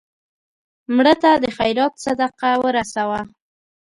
[0.95, 3.19] مړه ته د خیرات صدقه ورسوه